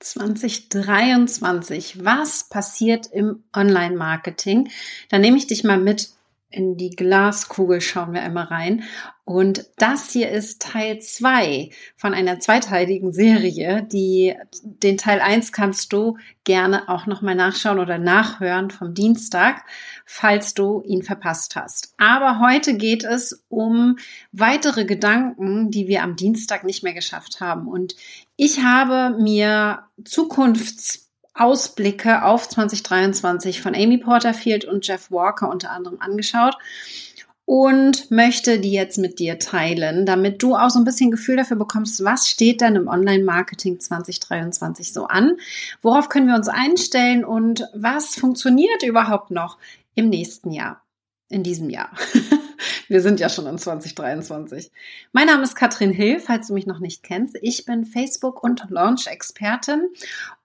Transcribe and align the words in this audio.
2023. 0.00 2.04
Was 2.04 2.48
passiert 2.48 3.06
im 3.12 3.44
Online-Marketing? 3.54 4.70
Da 5.08 5.18
nehme 5.18 5.36
ich 5.36 5.46
dich 5.46 5.62
mal 5.62 5.78
mit 5.78 6.10
in 6.50 6.76
die 6.76 6.90
Glaskugel, 6.90 7.80
schauen 7.80 8.12
wir 8.12 8.22
einmal 8.22 8.46
rein. 8.46 8.82
Und 9.24 9.66
das 9.76 10.10
hier 10.10 10.30
ist 10.30 10.60
Teil 10.60 10.98
zwei 10.98 11.70
von 11.94 12.14
einer 12.14 12.40
zweiteiligen 12.40 13.12
Serie. 13.12 13.84
Die, 13.84 14.34
den 14.64 14.98
Teil 14.98 15.20
eins 15.20 15.52
kannst 15.52 15.92
du 15.92 16.18
gerne 16.42 16.88
auch 16.88 17.06
nochmal 17.06 17.36
nachschauen 17.36 17.78
oder 17.78 17.98
nachhören 17.98 18.70
vom 18.70 18.92
Dienstag, 18.92 19.62
falls 20.04 20.54
du 20.54 20.82
ihn 20.82 21.04
verpasst 21.04 21.54
hast. 21.54 21.94
Aber 21.96 22.40
heute 22.40 22.76
geht 22.76 23.04
es 23.04 23.44
um 23.48 23.98
weitere 24.32 24.84
Gedanken, 24.84 25.70
die 25.70 25.86
wir 25.86 26.02
am 26.02 26.16
Dienstag 26.16 26.64
nicht 26.64 26.82
mehr 26.82 26.94
geschafft 26.94 27.40
haben. 27.40 27.68
Und 27.68 27.94
ich 28.42 28.62
habe 28.62 29.18
mir 29.18 29.82
Zukunftsausblicke 30.02 32.24
auf 32.24 32.48
2023 32.48 33.60
von 33.60 33.74
Amy 33.74 33.98
Porterfield 33.98 34.64
und 34.64 34.86
Jeff 34.86 35.10
Walker 35.10 35.50
unter 35.50 35.70
anderem 35.70 36.00
angeschaut 36.00 36.56
und 37.44 38.10
möchte 38.10 38.58
die 38.58 38.72
jetzt 38.72 38.96
mit 38.96 39.18
dir 39.18 39.38
teilen, 39.38 40.06
damit 40.06 40.42
du 40.42 40.56
auch 40.56 40.70
so 40.70 40.78
ein 40.78 40.86
bisschen 40.86 41.10
Gefühl 41.10 41.36
dafür 41.36 41.58
bekommst, 41.58 42.02
was 42.02 42.30
steht 42.30 42.62
denn 42.62 42.76
im 42.76 42.88
Online-Marketing 42.88 43.78
2023 43.78 44.90
so 44.90 45.04
an? 45.04 45.36
Worauf 45.82 46.08
können 46.08 46.26
wir 46.26 46.34
uns 46.34 46.48
einstellen 46.48 47.26
und 47.26 47.68
was 47.74 48.14
funktioniert 48.14 48.82
überhaupt 48.84 49.30
noch 49.30 49.58
im 49.94 50.08
nächsten 50.08 50.50
Jahr, 50.50 50.82
in 51.28 51.42
diesem 51.42 51.68
Jahr? 51.68 51.90
Wir 52.90 53.02
sind 53.02 53.20
ja 53.20 53.28
schon 53.28 53.46
in 53.46 53.56
2023. 53.56 54.72
Mein 55.12 55.28
Name 55.28 55.44
ist 55.44 55.54
Katrin 55.54 55.92
Hill, 55.92 56.18
falls 56.18 56.48
du 56.48 56.54
mich 56.54 56.66
noch 56.66 56.80
nicht 56.80 57.04
kennst. 57.04 57.38
Ich 57.40 57.64
bin 57.64 57.84
Facebook- 57.84 58.42
und 58.42 58.68
Launch-Expertin 58.68 59.90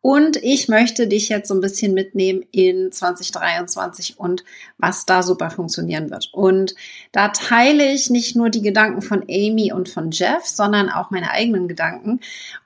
und 0.06 0.38
ich 0.44 0.68
möchte 0.68 1.08
dich 1.08 1.30
jetzt 1.30 1.48
so 1.48 1.56
ein 1.56 1.62
bisschen 1.62 1.96
mitnehmen 1.96 2.44
in 2.52 2.92
2023 2.92 4.20
und 4.20 4.44
was 4.78 5.08
da 5.08 5.24
super 5.24 5.50
funktionieren 5.50 6.12
wird. 6.12 6.30
Und 6.32 6.76
da 7.12 7.30
teile 7.30 7.92
ich 7.92 8.12
nicht 8.12 8.36
nur 8.36 8.52
die 8.52 8.62
Gedanken 8.62 9.02
von 9.02 9.24
Amy 9.24 9.74
und 9.74 9.90
von 9.90 10.12
Jeff, 10.12 10.46
sondern 10.46 10.90
auch 10.90 11.10
meine 11.10 11.32
eigenen 11.32 11.68
Gedanken 11.68 12.20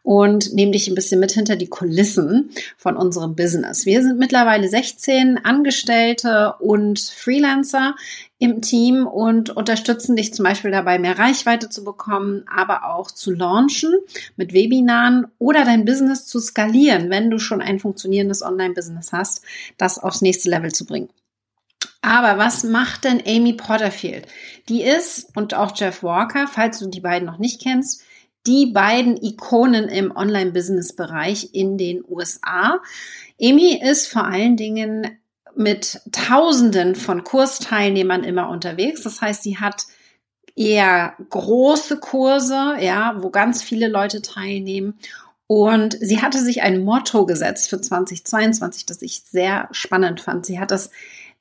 und 0.03 0.53
nehme 0.53 0.73
dich 0.73 0.89
ein 0.89 0.95
bisschen 0.95 1.22
mit 1.22 1.31
hinter 1.31 1.55
die 1.55 1.69
Kulissen 1.69 2.49
von 2.75 2.97
unserem 2.97 3.38
Business. 3.38 3.86
Wir 3.86 4.03
sind 4.03 4.19
mittlerweile 4.19 4.67
16 4.67 5.38
Angestellte 5.38 6.55
und 6.59 6.99
Freelancer 6.99 7.95
im 8.39 8.61
Team 8.61 9.05
und 9.05 9.49
unterstützen 9.49 10.16
dich 10.16 10.33
zum 10.33 10.45
Beispiel 10.45 10.71
dabei, 10.71 10.97
mehr 10.97 11.19
Reichweite 11.19 11.69
zu 11.69 11.83
bekommen, 11.83 12.45
aber 12.47 12.86
auch 12.86 13.11
zu 13.11 13.31
launchen 13.31 13.94
mit 14.38 14.53
Webinaren 14.53 15.27
oder 15.39 15.66
dein 15.66 15.83
Business 15.83 16.25
zu 16.25 16.39
skalieren, 16.39 17.09
wenn 17.09 17.28
du 17.30 17.39
schon 17.39 17.61
ein 17.61 17.80
funktionierendes 17.80 18.41
Online-Business 18.41 19.11
hast, 19.11 19.44
das 19.77 19.99
aufs 19.99 20.22
nächste 20.22 20.49
Level 20.49 20.72
zu 20.72 20.85
bringen. 20.85 21.09
Aber 22.02 22.38
was 22.38 22.63
macht 22.63 23.03
denn 23.03 23.21
Amy 23.25 23.53
Porterfield? 23.53 24.27
Die 24.69 24.83
ist, 24.83 25.36
und 25.36 25.53
auch 25.53 25.75
Jeff 25.75 26.02
Walker, 26.03 26.47
falls 26.47 26.80
du 26.80 26.88
die 26.88 27.02
beiden 27.02 27.25
noch 27.25 27.39
nicht 27.39 27.61
kennst, 27.61 28.02
die 28.47 28.67
beiden 28.67 29.21
Ikonen 29.21 29.89
im 29.89 30.16
Online-Business-Bereich 30.16 31.49
in 31.53 31.77
den 31.77 32.03
USA. 32.08 32.80
Amy 33.41 33.80
ist 33.81 34.08
vor 34.08 34.25
allen 34.25 34.55
Dingen 34.55 35.19
mit 35.55 35.99
Tausenden 36.11 36.95
von 36.95 37.23
Kursteilnehmern 37.23 38.23
immer 38.23 38.49
unterwegs. 38.49 39.03
Das 39.03 39.21
heißt, 39.21 39.43
sie 39.43 39.58
hat 39.58 39.83
eher 40.55 41.16
große 41.30 41.99
Kurse, 41.99 42.75
ja, 42.80 43.16
wo 43.17 43.30
ganz 43.30 43.61
viele 43.61 43.88
Leute 43.88 44.21
teilnehmen. 44.21 44.97
Und 45.52 45.97
sie 46.00 46.22
hatte 46.22 46.38
sich 46.38 46.61
ein 46.61 46.83
Motto 46.83 47.25
gesetzt 47.25 47.72
für 47.72 47.81
2022, 47.81 48.86
das 48.86 49.02
ich 49.02 49.23
sehr 49.23 49.67
spannend 49.72 50.22
fand. 50.22 50.45
Sie 50.45 50.59
hat 50.59 50.69
das 50.69 50.92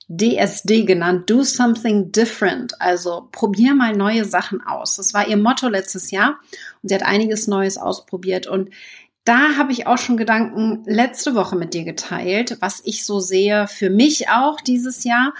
DSD 0.08 0.84
genannt, 0.84 1.28
Do 1.28 1.42
Something 1.42 2.10
Different. 2.10 2.80
Also 2.80 3.28
probier 3.32 3.74
mal 3.74 3.94
neue 3.94 4.24
Sachen 4.24 4.62
aus. 4.62 4.96
Das 4.96 5.12
war 5.12 5.28
ihr 5.28 5.36
Motto 5.36 5.68
letztes 5.68 6.10
Jahr 6.10 6.38
und 6.82 6.88
sie 6.88 6.94
hat 6.94 7.02
einiges 7.02 7.48
Neues 7.48 7.76
ausprobiert. 7.76 8.46
Und 8.46 8.70
da 9.24 9.58
habe 9.58 9.72
ich 9.72 9.86
auch 9.86 9.98
schon 9.98 10.16
Gedanken 10.16 10.84
letzte 10.86 11.34
Woche 11.34 11.56
mit 11.56 11.74
dir 11.74 11.84
geteilt, 11.84 12.56
was 12.60 12.80
ich 12.84 13.04
so 13.04 13.20
sehe 13.20 13.68
für 13.68 13.90
mich 13.90 14.30
auch 14.30 14.62
dieses 14.62 15.04
Jahr 15.04 15.34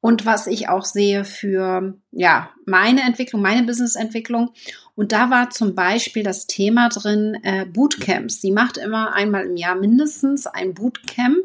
und 0.00 0.26
was 0.26 0.46
ich 0.46 0.68
auch 0.68 0.84
sehe 0.84 1.24
für 1.24 1.94
ja 2.12 2.50
meine 2.66 3.00
Entwicklung, 3.00 3.42
meine 3.42 3.66
Businessentwicklung. 3.66 4.52
Und 4.94 5.12
da 5.12 5.30
war 5.30 5.50
zum 5.50 5.74
Beispiel 5.74 6.22
das 6.22 6.46
Thema 6.46 6.88
drin 6.88 7.38
äh, 7.42 7.64
Bootcamps. 7.64 8.40
Sie 8.40 8.52
macht 8.52 8.76
immer 8.76 9.14
einmal 9.14 9.46
im 9.46 9.56
Jahr 9.56 9.74
mindestens 9.74 10.46
ein 10.46 10.74
Bootcamp, 10.74 11.38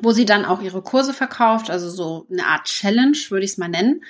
wo 0.00 0.12
sie 0.12 0.24
dann 0.24 0.44
auch 0.44 0.62
ihre 0.62 0.82
Kurse 0.82 1.12
verkauft, 1.12 1.70
also 1.70 1.90
so 1.90 2.26
eine 2.30 2.46
Art 2.46 2.66
Challenge 2.66 3.16
würde 3.30 3.44
ich 3.44 3.52
es 3.52 3.58
mal 3.58 3.68
nennen. 3.68 4.02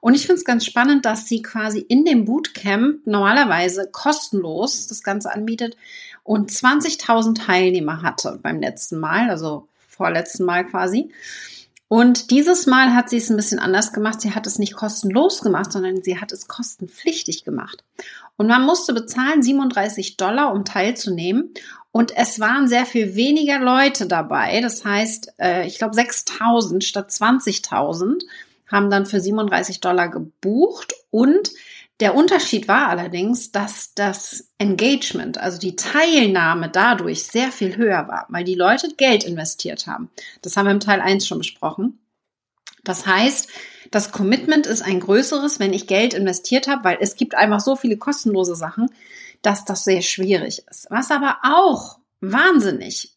Und 0.00 0.14
ich 0.14 0.22
finde 0.22 0.38
es 0.38 0.44
ganz 0.44 0.64
spannend, 0.64 1.04
dass 1.04 1.26
sie 1.26 1.42
quasi 1.42 1.78
in 1.78 2.04
dem 2.04 2.24
Bootcamp 2.24 3.06
normalerweise 3.06 3.88
kostenlos 3.90 4.88
das 4.88 5.02
Ganze 5.02 5.32
anbietet 5.32 5.76
und 6.22 6.50
20.000 6.50 7.46
Teilnehmer 7.46 8.02
hatte 8.02 8.40
beim 8.42 8.60
letzten 8.60 8.98
Mal, 8.98 9.30
also 9.30 9.68
vorletzten 9.78 10.44
Mal 10.44 10.66
quasi. 10.66 11.12
Und 11.88 12.30
dieses 12.30 12.66
Mal 12.66 12.94
hat 12.94 13.10
sie 13.10 13.18
es 13.18 13.30
ein 13.30 13.36
bisschen 13.36 13.60
anders 13.60 13.92
gemacht. 13.92 14.20
Sie 14.20 14.34
hat 14.34 14.46
es 14.46 14.58
nicht 14.58 14.74
kostenlos 14.74 15.40
gemacht, 15.40 15.72
sondern 15.72 16.02
sie 16.02 16.20
hat 16.20 16.32
es 16.32 16.48
kostenpflichtig 16.48 17.44
gemacht. 17.44 17.84
Und 18.36 18.48
man 18.48 18.64
musste 18.64 18.92
bezahlen 18.92 19.42
37 19.42 20.16
Dollar, 20.16 20.52
um 20.52 20.64
teilzunehmen. 20.64 21.54
Und 21.92 22.14
es 22.16 22.40
waren 22.40 22.68
sehr 22.68 22.86
viel 22.86 23.14
weniger 23.14 23.60
Leute 23.60 24.06
dabei. 24.06 24.60
Das 24.60 24.84
heißt, 24.84 25.34
äh, 25.38 25.66
ich 25.66 25.78
glaube 25.78 25.94
6000 25.94 26.84
statt 26.84 27.10
20.000 27.10 28.22
haben 28.70 28.90
dann 28.90 29.06
für 29.06 29.20
37 29.20 29.80
Dollar 29.80 30.08
gebucht 30.08 30.92
und 31.10 31.52
der 32.00 32.14
Unterschied 32.14 32.68
war 32.68 32.88
allerdings, 32.88 33.52
dass 33.52 33.94
das 33.94 34.50
Engagement, 34.58 35.38
also 35.38 35.58
die 35.58 35.76
Teilnahme 35.76 36.68
dadurch 36.68 37.24
sehr 37.24 37.50
viel 37.50 37.76
höher 37.76 38.06
war, 38.06 38.26
weil 38.28 38.44
die 38.44 38.54
Leute 38.54 38.94
Geld 38.96 39.24
investiert 39.24 39.86
haben. 39.86 40.10
Das 40.42 40.56
haben 40.56 40.66
wir 40.66 40.72
im 40.72 40.80
Teil 40.80 41.00
1 41.00 41.26
schon 41.26 41.38
besprochen. 41.38 41.98
Das 42.84 43.06
heißt, 43.06 43.48
das 43.90 44.12
Commitment 44.12 44.66
ist 44.66 44.82
ein 44.82 45.00
größeres, 45.00 45.58
wenn 45.58 45.72
ich 45.72 45.86
Geld 45.86 46.12
investiert 46.12 46.68
habe, 46.68 46.84
weil 46.84 46.98
es 47.00 47.16
gibt 47.16 47.34
einfach 47.34 47.60
so 47.60 47.76
viele 47.76 47.96
kostenlose 47.96 48.56
Sachen, 48.56 48.90
dass 49.42 49.64
das 49.64 49.84
sehr 49.84 50.02
schwierig 50.02 50.62
ist. 50.70 50.86
Was 50.90 51.10
aber 51.10 51.38
auch 51.42 51.98
wahnsinnig, 52.20 53.16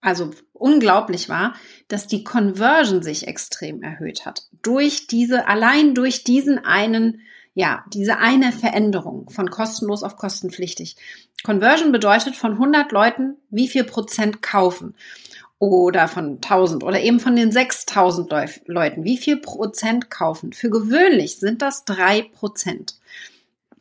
also 0.00 0.30
unglaublich 0.52 1.28
war, 1.28 1.54
dass 1.88 2.06
die 2.06 2.22
Conversion 2.22 3.02
sich 3.02 3.26
extrem 3.26 3.82
erhöht 3.82 4.24
hat. 4.24 4.46
Durch 4.62 5.06
diese, 5.06 5.48
allein 5.48 5.94
durch 5.94 6.24
diesen 6.24 6.58
einen 6.58 7.22
ja, 7.60 7.84
diese 7.92 8.16
eine 8.16 8.52
Veränderung 8.52 9.28
von 9.28 9.50
kostenlos 9.50 10.02
auf 10.02 10.16
kostenpflichtig. 10.16 10.96
Conversion 11.44 11.92
bedeutet 11.92 12.34
von 12.34 12.52
100 12.52 12.90
Leuten, 12.90 13.36
wie 13.50 13.68
viel 13.68 13.84
Prozent 13.84 14.40
kaufen 14.40 14.94
oder 15.58 16.08
von 16.08 16.36
1000 16.36 16.82
oder 16.82 17.02
eben 17.02 17.20
von 17.20 17.36
den 17.36 17.52
6000 17.52 18.30
Leuten, 18.64 19.04
wie 19.04 19.18
viel 19.18 19.36
Prozent 19.36 20.08
kaufen. 20.08 20.54
Für 20.54 20.70
gewöhnlich 20.70 21.36
sind 21.36 21.60
das 21.60 21.84
drei 21.84 22.22
Prozent. 22.22 22.98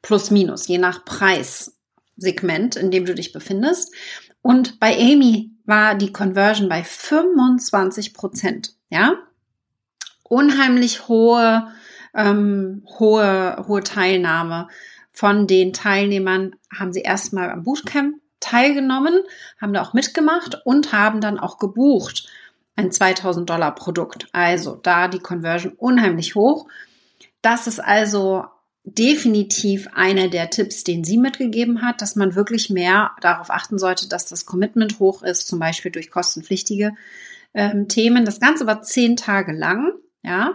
Plus 0.02 0.30
minus, 0.30 0.68
je 0.68 0.78
nach 0.78 1.06
Preissegment, 1.06 2.76
in 2.76 2.92
dem 2.92 3.06
du 3.06 3.16
dich 3.16 3.32
befindest. 3.32 3.94
Und 4.42 4.82
bei 4.82 4.94
Amy 4.94 5.52
war 5.64 5.96
die 5.96 6.12
Conversion 6.12 6.68
bei 6.68 6.84
25 6.84 8.14
Prozent. 8.14 8.76
Ja? 8.90 9.14
Unheimlich 10.24 11.08
hohe 11.08 11.72
ähm, 12.16 12.86
hohe, 13.00 13.66
hohe 13.68 13.84
Teilnahme. 13.84 14.68
Von 15.12 15.48
den 15.48 15.74
Teilnehmern 15.74 16.56
haben 16.78 16.94
sie 16.94 17.02
erstmal 17.02 17.50
am 17.50 17.64
Bootcamp 17.64 18.16
teilgenommen, 18.40 19.22
haben 19.60 19.74
da 19.74 19.82
auch 19.82 19.94
mitgemacht 19.94 20.62
und 20.66 20.94
haben 20.94 21.22
dann 21.22 21.40
auch 21.40 21.58
gebucht 21.58 22.30
ein 22.80 22.92
2000 22.92 23.50
Dollar 23.50 23.76
Produkt. 23.76 24.28
Also 24.32 24.76
da 24.76 25.10
die 25.10 25.20
Conversion 25.20 25.74
unheimlich 25.74 26.36
hoch. 26.36 26.68
Das 27.42 27.68
ist 27.68 27.80
also 27.80 28.46
definitiv 28.86 29.90
einer 29.94 30.30
der 30.30 30.50
Tipps, 30.50 30.84
den 30.84 31.04
sie 31.04 31.18
mitgegeben 31.18 31.82
hat, 31.82 32.02
dass 32.02 32.16
man 32.16 32.36
wirklich 32.36 32.70
mehr 32.70 33.12
darauf 33.22 33.50
achten 33.50 33.78
sollte, 33.78 34.08
dass 34.08 34.26
das 34.26 34.46
Commitment 34.46 35.00
hoch 35.00 35.22
ist, 35.24 35.48
zum 35.48 35.60
Beispiel 35.60 35.92
durch 35.92 36.10
kostenpflichtige 36.10 36.94
ähm, 37.54 37.88
Themen. 37.88 38.26
Das 38.26 38.40
Ganze 38.40 38.66
war 38.66 38.82
zehn 38.82 39.18
Tage 39.18 39.52
lang, 39.52 39.94
ja. 40.24 40.54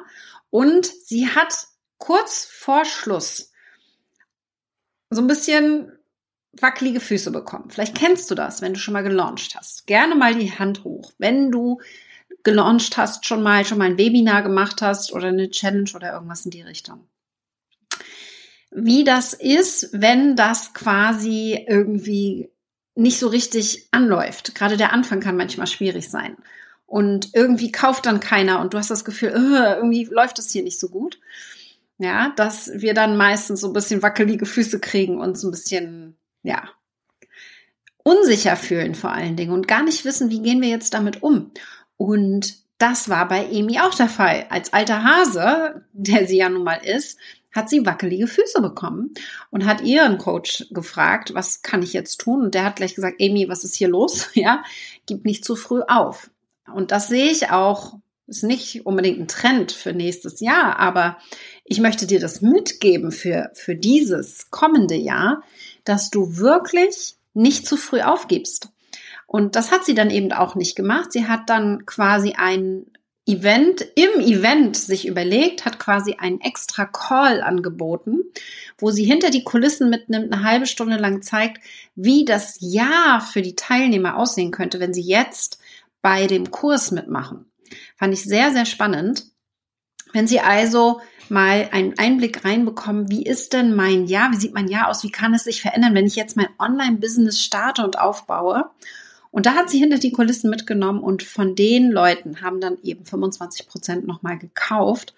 Und 0.55 0.87
sie 0.87 1.27
hat 1.27 1.53
kurz 1.99 2.45
vor 2.45 2.85
Schluss 2.85 3.51
so 5.11 5.21
ein 5.21 5.27
bisschen 5.27 5.91
wackelige 6.53 7.01
Füße 7.01 7.33
bekommen. 7.33 7.71
Vielleicht 7.71 7.97
kennst 7.97 8.31
du 8.31 8.37
das, 8.37 8.63
wenn 8.63 8.73
du 8.73 8.79
schon 8.79 8.95
mal 8.95 9.03
gelauncht 9.03 9.57
hast. 9.57 9.89
Gerne 9.89 10.15
mal 10.15 10.37
die 10.37 10.57
Hand 10.57 10.85
hoch. 10.85 11.11
Wenn 11.19 11.51
du 11.51 11.81
gelauncht 12.45 12.97
hast, 12.97 13.27
schon 13.27 13.43
mal, 13.43 13.65
schon 13.65 13.79
mal 13.79 13.87
ein 13.87 13.99
Webinar 13.99 14.45
gemacht 14.45 14.81
hast 14.81 15.13
oder 15.13 15.27
eine 15.27 15.51
Challenge 15.51 15.91
oder 15.93 16.13
irgendwas 16.13 16.45
in 16.45 16.53
die 16.53 16.63
Richtung. 16.63 17.09
Wie 18.71 19.03
das 19.03 19.33
ist, 19.35 19.89
wenn 19.91 20.37
das 20.37 20.73
quasi 20.73 21.65
irgendwie 21.67 22.49
nicht 22.95 23.19
so 23.19 23.27
richtig 23.27 23.89
anläuft. 23.91 24.55
Gerade 24.55 24.77
der 24.77 24.93
Anfang 24.93 25.19
kann 25.19 25.37
manchmal 25.37 25.67
schwierig 25.67 26.09
sein. 26.09 26.37
Und 26.87 27.31
irgendwie 27.35 27.73
kauft 27.73 28.07
dann 28.07 28.21
keiner 28.21 28.61
und 28.61 28.75
du 28.75 28.79
hast 28.79 28.91
das 28.91 29.05
Gefühl, 29.05 29.31
irgendwie 29.31 30.05
läuft 30.05 30.39
es 30.39 30.51
hier 30.51 30.63
nicht 30.63 30.79
so 30.79 30.89
gut. 30.89 31.19
Ja, 31.99 32.33
dass 32.37 32.71
wir 32.75 32.93
dann 32.93 33.17
meistens 33.17 33.61
so 33.61 33.69
ein 33.69 33.73
bisschen 33.73 34.03
wackelige 34.03 34.47
Füße 34.47 34.81
kriegen 34.81 35.21
und 35.21 35.39
so 35.39 35.49
ein 35.49 35.53
bisschen, 35.53 36.17
ja, 36.43 36.69
unsicher 38.03 38.57
fühlen 38.57 38.95
vor 38.95 39.13
allen 39.13 39.37
Dingen 39.37 39.53
und 39.53 39.69
gar 39.69 39.83
nicht 39.83 40.05
wissen, 40.05 40.31
wie 40.31 40.43
gehen 40.43 40.61
wir 40.61 40.69
jetzt 40.69 40.95
damit 40.95 41.23
um. 41.23 41.53
Und 41.97 42.57
das 42.79 43.09
war 43.09 43.27
bei 43.29 43.49
Amy 43.49 43.81
auch 43.81 43.95
der 43.95 44.09
Fall. 44.09 44.47
Als 44.51 44.73
alter 44.73 45.05
Hase, 45.05 45.87
der 45.93 46.27
sie 46.27 46.37
ja 46.39 46.49
nun 46.49 46.65
mal 46.65 46.81
ist, 46.85 47.19
hat 47.55 47.71
sie 47.71 47.87
wackelige 47.87 48.27
Füße 48.27 48.61
bekommen 48.61 49.15
und 49.51 49.65
hat 49.65 49.83
ihren 49.83 50.19
Coach 50.19 50.67
gefragt, 50.71 51.35
was 51.35 51.63
kann 51.63 51.83
ich 51.83 51.93
jetzt 51.93 52.21
tun? 52.21 52.43
Und 52.43 52.55
der 52.55 52.65
hat 52.65 52.77
gleich 52.77 52.95
gesagt, 52.95 53.23
Amy, 53.23 53.49
was 53.49 53.65
ist 53.65 53.77
hier 53.77 53.89
los? 53.89 54.31
Ja, 54.35 54.65
gib 55.07 55.25
nicht 55.25 55.45
zu 55.45 55.55
früh 55.55 55.81
auf. 55.87 56.31
Und 56.75 56.91
das 56.91 57.09
sehe 57.09 57.31
ich 57.31 57.51
auch, 57.51 57.99
ist 58.27 58.43
nicht 58.43 58.87
unbedingt 58.87 59.21
ein 59.21 59.29
Trend 59.29 59.73
für 59.73 59.93
nächstes 59.93 60.41
Jahr, 60.41 60.79
aber 60.79 61.19
ich 61.65 61.81
möchte 61.81 62.07
dir 62.07 62.21
das 62.21 62.41
mitgeben 62.41 63.13
für, 63.13 63.51
für 63.55 63.75
dieses 63.75 64.51
kommende 64.51 64.97
Jahr, 64.97 65.43
dass 65.85 66.11
du 66.11 66.37
wirklich 66.37 67.17
nicht 67.35 67.67
zu 67.67 67.77
früh 67.77 68.01
aufgibst. 68.01 68.69
Und 69.27 69.57
das 69.57 69.73
hat 69.73 69.85
sie 69.85 69.95
dann 69.95 70.11
eben 70.11 70.33
auch 70.33 70.55
nicht 70.55 70.77
gemacht. 70.77 71.13
Sie 71.13 71.27
hat 71.27 71.51
dann 71.51 71.87
quasi 71.87 72.35
ein 72.37 72.87
Event 73.27 73.87
im 73.95 74.21
Event 74.21 74.77
sich 74.77 75.09
überlegt, 75.09 75.65
hat 75.65 75.79
quasi 75.79 76.17
einen 76.19 76.43
extra 76.43 76.85
Call 76.85 77.41
angeboten, 77.41 78.21
wo 78.77 78.91
sie 78.91 79.05
hinter 79.05 79.31
die 79.31 79.45
Kulissen 79.45 79.89
mitnimmt, 79.89 80.31
eine 80.31 80.45
halbe 80.45 80.67
Stunde 80.67 80.99
lang 80.99 81.23
zeigt, 81.23 81.63
wie 81.95 82.27
das 82.27 82.59
Jahr 82.61 83.23
für 83.23 83.41
die 83.41 83.57
Teilnehmer 83.57 84.19
aussehen 84.19 84.51
könnte, 84.51 84.79
wenn 84.79 84.93
sie 84.93 85.03
jetzt 85.03 85.59
bei 86.05 86.27
dem 86.27 86.51
Kurs 86.51 86.91
mitmachen. 86.91 87.47
Fand 87.97 88.13
ich 88.13 88.25
sehr, 88.25 88.53
sehr 88.53 88.67
spannend. 88.67 89.25
Wenn 90.13 90.27
Sie 90.27 90.41
also 90.41 91.01
mal 91.31 91.71
einen 91.73 91.99
Einblick 91.99 92.45
reinbekommen, 92.45 93.11
wie 93.11 93.25
ist 93.25 93.55
denn 93.55 93.75
mein 93.75 94.05
Jahr, 94.05 94.31
wie 94.31 94.37
sieht 94.37 94.53
mein 94.53 94.69
Jahr 94.69 94.89
aus, 94.89 95.03
wie 95.03 95.11
kann 95.11 95.33
es 95.33 95.45
sich 95.45 95.63
verändern, 95.63 95.95
wenn 95.95 96.07
ich 96.07 96.15
jetzt 96.15 96.37
mein 96.37 96.51
Online-Business 96.59 97.43
starte 97.43 97.83
und 97.83 97.99
aufbaue 97.99 98.71
und 99.35 99.47
da 99.47 99.55
hat 99.55 99.69
sie 99.69 99.81
hinter 99.81 99.99
die 99.99 100.13
Kulissen 100.13 100.49
mitgenommen 100.49 101.03
und 101.03 101.25
von 101.25 101.57
den 101.57 101.91
Leuten 101.91 102.41
haben 102.41 102.61
dann 102.61 102.79
eben 102.85 103.05
25 103.05 103.67
Prozent 103.67 104.07
nochmal 104.07 104.39
gekauft. 104.39 105.13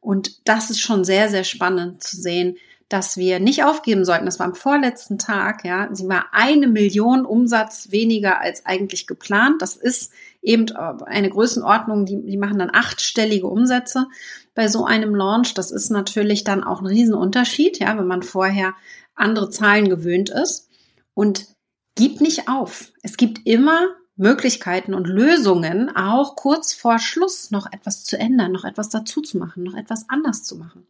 Und 0.00 0.48
das 0.48 0.70
ist 0.70 0.80
schon 0.80 1.04
sehr, 1.04 1.28
sehr 1.28 1.44
spannend 1.44 2.02
zu 2.02 2.16
sehen, 2.16 2.56
dass 2.90 3.16
wir 3.16 3.38
nicht 3.38 3.62
aufgeben 3.62 4.04
sollten. 4.04 4.26
Das 4.26 4.40
war 4.40 4.46
am 4.46 4.56
vorletzten 4.56 5.16
Tag, 5.16 5.64
ja. 5.64 5.88
Sie 5.92 6.08
war 6.08 6.26
eine 6.32 6.66
Million 6.66 7.24
Umsatz 7.24 7.92
weniger 7.92 8.40
als 8.40 8.66
eigentlich 8.66 9.06
geplant. 9.06 9.62
Das 9.62 9.76
ist 9.76 10.12
eben 10.42 10.70
eine 10.72 11.30
Größenordnung, 11.30 12.04
die, 12.04 12.20
die 12.26 12.36
machen 12.36 12.58
dann 12.58 12.74
achtstellige 12.74 13.46
Umsätze 13.46 14.08
bei 14.56 14.66
so 14.66 14.84
einem 14.84 15.14
Launch. 15.14 15.54
Das 15.54 15.70
ist 15.70 15.90
natürlich 15.90 16.42
dann 16.42 16.64
auch 16.64 16.80
ein 16.80 16.86
Riesenunterschied, 16.86 17.78
ja, 17.78 17.96
wenn 17.96 18.08
man 18.08 18.24
vorher 18.24 18.74
andere 19.14 19.50
Zahlen 19.50 19.88
gewöhnt 19.88 20.28
ist. 20.28 20.68
Und 21.14 21.46
gib 21.94 22.20
nicht 22.20 22.48
auf. 22.48 22.90
Es 23.02 23.16
gibt 23.16 23.46
immer 23.46 23.86
Möglichkeiten 24.20 24.92
und 24.92 25.06
Lösungen, 25.06 25.96
auch 25.96 26.36
kurz 26.36 26.74
vor 26.74 26.98
Schluss 26.98 27.50
noch 27.50 27.72
etwas 27.72 28.04
zu 28.04 28.18
ändern, 28.18 28.52
noch 28.52 28.64
etwas 28.64 28.90
dazu 28.90 29.22
zu 29.22 29.38
machen, 29.38 29.64
noch 29.64 29.74
etwas 29.74 30.10
anders 30.10 30.44
zu 30.44 30.56
machen. 30.56 30.86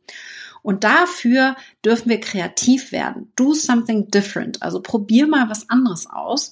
Und 0.62 0.82
dafür 0.82 1.55
dürfen 1.85 2.11
wir 2.11 2.21
kreativ 2.21 2.91
werden. 2.91 3.32
Do 3.37 3.55
something 3.55 4.09
different. 4.09 4.62
Also 4.62 4.81
probier 4.82 5.29
mal 5.29 5.49
was 5.49 5.71
anderes 5.71 6.11
aus. 6.11 6.50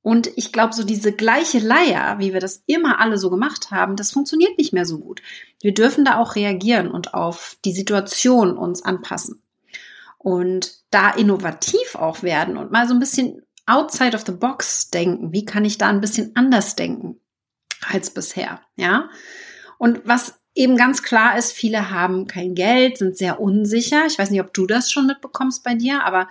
Und 0.00 0.30
ich 0.36 0.50
glaube, 0.50 0.72
so 0.72 0.82
diese 0.82 1.12
gleiche 1.12 1.58
Leier, 1.58 2.18
wie 2.18 2.32
wir 2.32 2.40
das 2.40 2.62
immer 2.66 3.00
alle 3.00 3.18
so 3.18 3.28
gemacht 3.28 3.70
haben, 3.70 3.94
das 3.94 4.10
funktioniert 4.10 4.56
nicht 4.56 4.72
mehr 4.72 4.86
so 4.86 4.98
gut. 4.98 5.20
Wir 5.60 5.74
dürfen 5.74 6.06
da 6.06 6.16
auch 6.16 6.36
reagieren 6.36 6.90
und 6.90 7.12
auf 7.12 7.58
die 7.66 7.72
Situation 7.72 8.56
uns 8.56 8.82
anpassen. 8.82 9.42
Und 10.16 10.78
da 10.90 11.10
innovativ 11.10 11.96
auch 11.96 12.22
werden 12.22 12.56
und 12.56 12.72
mal 12.72 12.88
so 12.88 12.94
ein 12.94 13.00
bisschen 13.00 13.42
outside 13.68 14.16
of 14.16 14.24
the 14.26 14.32
box 14.32 14.90
denken. 14.90 15.32
Wie 15.32 15.44
kann 15.44 15.64
ich 15.64 15.78
da 15.78 15.88
ein 15.88 16.00
bisschen 16.00 16.32
anders 16.34 16.76
denken 16.76 17.20
als 17.88 18.10
bisher? 18.10 18.60
Ja. 18.76 19.10
Und 19.78 20.00
was 20.04 20.40
eben 20.54 20.76
ganz 20.76 21.02
klar 21.02 21.38
ist, 21.38 21.52
viele 21.52 21.90
haben 21.90 22.26
kein 22.26 22.54
Geld, 22.54 22.98
sind 22.98 23.16
sehr 23.16 23.40
unsicher. 23.40 24.06
Ich 24.06 24.18
weiß 24.18 24.30
nicht, 24.30 24.40
ob 24.40 24.52
du 24.52 24.66
das 24.66 24.90
schon 24.90 25.06
mitbekommst 25.06 25.62
bei 25.62 25.74
dir, 25.74 26.04
aber 26.04 26.28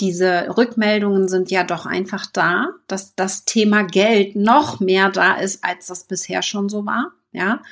diese 0.00 0.56
Rückmeldungen 0.56 1.28
sind 1.28 1.50
ja 1.50 1.64
doch 1.64 1.86
einfach 1.86 2.26
da, 2.26 2.70
dass 2.86 3.14
das 3.14 3.44
Thema 3.44 3.82
Geld 3.82 4.36
noch 4.36 4.80
mehr 4.80 5.10
da 5.10 5.34
ist, 5.34 5.64
als 5.64 5.86
das 5.86 6.04
bisher 6.04 6.42
schon 6.42 6.68
so 6.68 6.84
war. 6.84 7.12
Ja. 7.32 7.62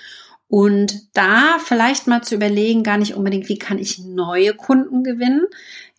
Und 0.48 1.16
da 1.16 1.58
vielleicht 1.64 2.06
mal 2.06 2.22
zu 2.22 2.34
überlegen, 2.34 2.82
gar 2.82 2.98
nicht 2.98 3.14
unbedingt, 3.14 3.48
wie 3.48 3.58
kann 3.58 3.78
ich 3.78 4.00
neue 4.00 4.54
Kunden 4.54 5.02
gewinnen, 5.02 5.46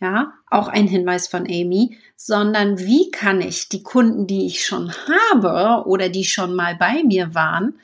ja, 0.03 0.33
auch 0.49 0.67
ein 0.67 0.85
Hinweis 0.85 1.27
von 1.27 1.45
Amy, 1.45 1.97
sondern 2.17 2.77
wie 2.77 3.09
kann 3.09 3.39
ich 3.39 3.69
die 3.69 3.83
Kunden, 3.83 4.27
die 4.27 4.45
ich 4.45 4.65
schon 4.65 4.91
habe 5.07 5.87
oder 5.87 6.09
die 6.09 6.25
schon 6.25 6.55
mal 6.55 6.75
bei 6.75 7.03
mir 7.03 7.33
waren, 7.33 7.79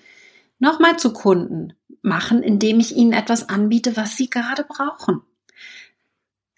nochmal 0.59 0.99
zu 0.99 1.13
Kunden 1.13 1.73
machen, 2.01 2.43
indem 2.43 2.81
ich 2.81 2.95
ihnen 2.95 3.13
etwas 3.13 3.47
anbiete, 3.47 3.95
was 3.95 4.17
sie 4.17 4.29
gerade 4.29 4.65
brauchen. 4.65 5.21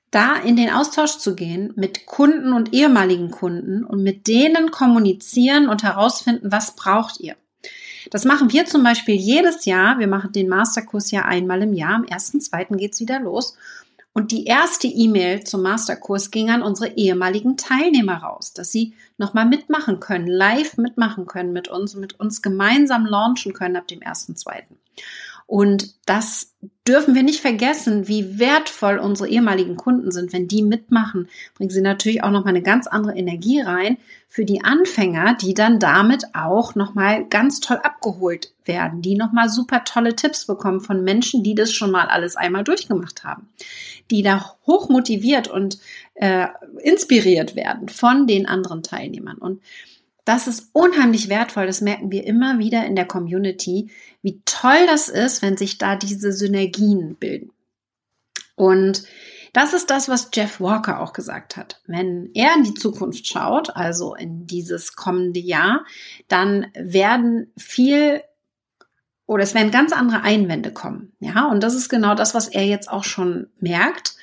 Da 0.10 0.36
in 0.36 0.56
den 0.56 0.72
Austausch 0.72 1.20
zu 1.20 1.36
gehen 1.36 1.74
mit 1.76 2.08
Kunden 2.08 2.54
und 2.54 2.74
ehemaligen 2.74 3.30
Kunden 3.30 3.86
und 3.86 4.02
mit 4.02 4.28
denen 4.28 4.72
kommunizieren 4.72 5.70
und 5.70 5.84
herausfinden, 5.84 6.52
was 6.52 6.76
braucht 6.76 7.20
ihr. 7.20 7.36
Das 8.10 8.26
machen 8.26 8.52
wir 8.52 8.66
zum 8.66 8.84
Beispiel 8.84 9.16
jedes 9.16 9.66
Jahr. 9.66 10.00
Wir 10.00 10.08
machen 10.08 10.32
den 10.32 10.50
Masterkurs 10.50 11.12
ja 11.12 11.22
einmal 11.26 11.62
im 11.62 11.74
Jahr. 11.74 11.94
Am 11.94 12.06
1.2. 12.06 12.76
geht's 12.78 13.00
wieder 13.00 13.20
los. 13.20 13.56
Und 14.14 14.32
die 14.32 14.46
erste 14.46 14.88
E-Mail 14.88 15.46
zum 15.46 15.62
Masterkurs 15.62 16.32
ging 16.32 16.50
an 16.50 16.62
unsere 16.62 16.98
ehemaligen 16.98 17.56
Teilnehmer 17.56 18.18
raus, 18.18 18.52
dass 18.52 18.72
sie 18.72 18.94
nochmal 19.18 19.46
mitmachen 19.46 20.02
können, 20.02 20.28
live 20.28 20.78
mitmachen 20.78 21.26
können 21.26 21.54
mit 21.54 21.70
uns 21.70 21.96
und 21.96 22.02
mit 22.02 22.20
uns 22.20 22.42
gemeinsam 22.42 23.06
launchen 23.06 23.54
können 23.54 23.78
ab 23.78 23.88
dem 23.88 24.02
1.2. 24.02 24.64
Und 25.52 25.96
das 26.06 26.54
dürfen 26.88 27.14
wir 27.14 27.24
nicht 27.24 27.42
vergessen, 27.42 28.08
wie 28.08 28.40
wertvoll 28.40 29.00
unsere 29.00 29.28
ehemaligen 29.28 29.76
Kunden 29.76 30.10
sind. 30.10 30.32
Wenn 30.32 30.48
die 30.48 30.64
mitmachen, 30.64 31.28
bringen 31.56 31.70
sie 31.70 31.82
natürlich 31.82 32.24
auch 32.24 32.32
nochmal 32.32 32.54
eine 32.54 32.62
ganz 32.62 32.88
andere 32.88 33.18
Energie 33.18 33.60
rein 33.60 33.98
für 34.30 34.46
die 34.46 34.64
Anfänger, 34.64 35.36
die 35.36 35.54
dann 35.54 35.78
damit 35.78 36.24
auch 36.34 36.76
nochmal 36.76 37.26
ganz 37.28 37.60
toll 37.60 37.80
abgeholt 37.84 38.54
werden, 38.64 39.02
die 39.02 39.16
nochmal 39.16 39.50
super 39.50 39.84
tolle 39.84 40.16
Tipps 40.16 40.46
bekommen 40.46 40.80
von 40.80 41.04
Menschen, 41.04 41.44
die 41.44 41.54
das 41.54 41.74
schon 41.74 41.92
mal 41.92 42.08
alles 42.08 42.38
einmal 42.38 42.64
durchgemacht 42.64 43.26
haben, 43.26 43.50
die 44.10 44.24
da 44.24 44.56
hoch 44.66 44.88
motiviert 44.88 45.50
und 45.50 45.80
äh, 46.14 46.48
inspiriert 46.82 47.58
werden 47.58 47.90
von 47.90 48.26
den 48.26 48.46
anderen 48.46 48.84
Teilnehmern. 48.84 49.38
Und 49.38 49.60
das 50.26 50.48
ist 50.48 50.70
unheimlich 50.74 51.30
wertvoll. 51.30 51.66
Das 51.66 51.82
merken 51.82 52.12
wir 52.12 52.26
immer 52.26 52.60
wieder 52.60 52.86
in 52.86 52.96
der 52.96 53.06
Community, 53.06 53.90
wie 54.22 54.42
toll 54.46 54.86
das 54.88 55.10
ist, 55.10 55.42
wenn 55.42 55.58
sich 55.58 55.78
da 55.78 55.96
diese 55.96 56.32
Synergien 56.32 57.16
bilden. 57.16 57.52
Und 58.56 59.04
das 59.54 59.74
ist 59.74 59.90
das, 59.90 60.08
was 60.08 60.30
Jeff 60.34 60.62
Walker 60.62 61.00
auch 61.00 61.14
gesagt 61.14 61.58
hat. 61.58 61.82
Wenn 61.86 62.30
er 62.34 62.56
in 62.56 62.64
die 62.64 62.74
Zukunft 62.74 63.28
schaut, 63.28 63.76
also 63.76 64.16
in 64.16 64.46
dieses 64.46 64.96
kommende 64.96 65.40
Jahr, 65.40 65.86
dann 66.28 66.68
werden 66.74 67.52
viel 67.58 68.22
oder 69.26 69.44
es 69.44 69.54
werden 69.54 69.72
ganz 69.72 69.94
andere 69.94 70.22
Einwände 70.22 70.72
kommen. 70.72 71.14
Ja, 71.20 71.48
und 71.48 71.64
das 71.64 71.74
ist 71.74 71.90
genau 71.90 72.16
das, 72.16 72.34
was 72.34 72.48
er 72.48 72.66
jetzt 72.66 72.90
auch 72.90 73.04
schon 73.04 73.48
merkt. 73.60 74.16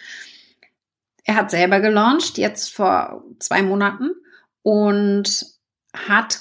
Er 1.25 1.35
hat 1.35 1.51
selber 1.51 1.81
gelauncht, 1.81 2.39
jetzt 2.39 2.73
vor 2.75 3.25
zwei 3.39 3.63
Monaten 3.63 4.11
und 4.63 5.58
hat 6.07 6.41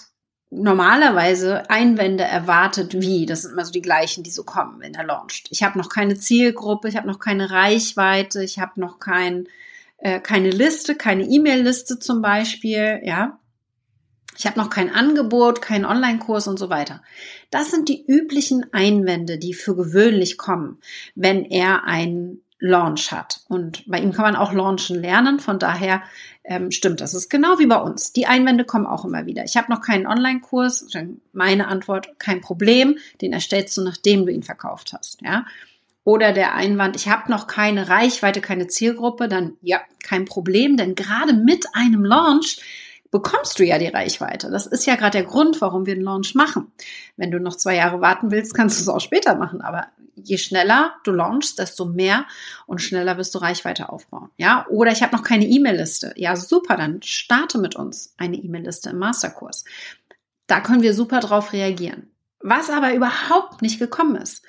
normalerweise 0.49 1.69
Einwände 1.69 2.23
erwartet, 2.23 2.93
wie, 2.93 3.25
das 3.25 3.41
sind 3.41 3.51
immer 3.51 3.65
so 3.65 3.71
die 3.71 3.81
gleichen, 3.81 4.23
die 4.23 4.31
so 4.31 4.43
kommen, 4.43 4.79
wenn 4.79 4.93
er 4.93 5.05
launcht. 5.05 5.47
Ich 5.49 5.63
habe 5.63 5.77
noch 5.77 5.89
keine 5.89 6.17
Zielgruppe, 6.17 6.87
ich 6.87 6.95
habe 6.95 7.07
noch 7.07 7.19
keine 7.19 7.51
Reichweite, 7.51 8.43
ich 8.43 8.59
habe 8.59 8.79
noch 8.79 8.99
kein, 8.99 9.47
äh, 9.97 10.19
keine 10.19 10.49
Liste, 10.51 10.95
keine 10.95 11.23
E-Mail-Liste 11.23 11.99
zum 11.99 12.21
Beispiel, 12.21 13.01
ja. 13.03 13.39
Ich 14.37 14.45
habe 14.45 14.59
noch 14.59 14.69
kein 14.69 14.93
Angebot, 14.93 15.63
keinen 15.63 15.85
Online-Kurs 15.85 16.47
und 16.47 16.59
so 16.59 16.69
weiter. 16.69 17.01
Das 17.49 17.71
sind 17.71 17.89
die 17.89 18.05
üblichen 18.05 18.71
Einwände, 18.71 19.39
die 19.39 19.55
für 19.55 19.75
gewöhnlich 19.75 20.37
kommen, 20.37 20.79
wenn 21.15 21.43
er 21.43 21.85
ein 21.85 22.41
Launch 22.59 23.11
hat. 23.11 23.41
Und 23.47 23.83
bei 23.87 23.99
ihm 23.99 24.13
kann 24.13 24.25
man 24.25 24.35
auch 24.35 24.51
launchen 24.51 25.01
lernen. 25.01 25.39
Von 25.39 25.59
daher 25.59 26.01
ähm, 26.43 26.71
stimmt 26.71 27.01
das. 27.01 27.13
ist 27.13 27.29
genau 27.29 27.59
wie 27.59 27.67
bei 27.67 27.77
uns. 27.77 28.13
Die 28.13 28.25
Einwände 28.25 28.65
kommen 28.65 28.87
auch 28.87 29.05
immer 29.05 29.25
wieder. 29.25 29.43
Ich 29.43 29.57
habe 29.57 29.71
noch 29.71 29.81
keinen 29.81 30.07
Online-Kurs. 30.07 30.87
Meine 31.33 31.67
Antwort, 31.67 32.19
kein 32.19 32.41
Problem. 32.41 32.97
Den 33.21 33.33
erstellst 33.33 33.77
du, 33.77 33.83
nachdem 33.83 34.25
du 34.25 34.31
ihn 34.31 34.43
verkauft 34.43 34.93
hast. 34.93 35.21
Ja. 35.21 35.45
Oder 36.03 36.31
der 36.31 36.55
Einwand, 36.55 36.95
ich 36.95 37.09
habe 37.09 37.29
noch 37.29 37.47
keine 37.47 37.89
Reichweite, 37.89 38.39
keine 38.39 38.67
Zielgruppe, 38.67 39.27
dann 39.27 39.57
ja, 39.61 39.81
kein 40.01 40.23
Problem, 40.23 40.77
denn 40.77 40.95
gerade 40.95 41.33
mit 41.33 41.65
einem 41.73 42.05
Launch 42.05 42.61
bekommst 43.11 43.59
du 43.59 43.65
ja 43.65 43.77
die 43.79 43.87
Reichweite. 43.87 44.49
Das 44.49 44.67
ist 44.67 44.85
ja 44.85 44.95
gerade 44.95 45.19
der 45.19 45.23
Grund, 45.23 45.61
warum 45.61 45.85
wir 45.85 45.93
einen 45.93 46.03
Launch 46.03 46.35
machen. 46.35 46.71
Wenn 47.15 47.31
du 47.31 47.39
noch 47.39 47.55
zwei 47.55 47.75
Jahre 47.75 48.01
warten 48.01 48.31
willst, 48.31 48.53
kannst 48.53 48.77
du 48.77 48.81
es 48.81 48.89
auch 48.89 49.01
später 49.01 49.35
machen. 49.35 49.61
Aber 49.61 49.87
je 50.15 50.37
schneller 50.37 50.95
du 51.03 51.11
launchst, 51.11 51.59
desto 51.59 51.85
mehr 51.85 52.25
und 52.65 52.81
schneller 52.81 53.17
wirst 53.17 53.35
du 53.35 53.39
Reichweite 53.39 53.89
aufbauen. 53.89 54.29
Ja, 54.37 54.65
oder 54.69 54.91
ich 54.91 55.01
habe 55.01 55.15
noch 55.15 55.23
keine 55.23 55.45
E-Mail-Liste. 55.45 56.13
Ja, 56.15 56.35
super, 56.35 56.75
dann 56.75 57.01
starte 57.01 57.57
mit 57.57 57.75
uns 57.75 58.13
eine 58.17 58.37
E-Mail-Liste 58.37 58.89
im 58.89 58.99
Masterkurs. 58.99 59.63
Da 60.47 60.59
können 60.61 60.81
wir 60.81 60.93
super 60.93 61.19
drauf 61.19 61.53
reagieren. 61.53 62.11
Was 62.39 62.69
aber 62.69 62.93
überhaupt 62.93 63.61
nicht 63.61 63.79
gekommen 63.79 64.15
ist. 64.15 64.43